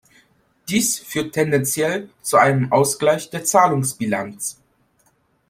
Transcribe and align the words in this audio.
Dies 0.67 0.97
führt 0.97 1.33
tendenziell 1.35 2.09
zu 2.23 2.37
einem 2.37 2.71
Ausgleich 2.71 3.29
der 3.29 3.45
Zahlungsbilanz. 3.45 4.59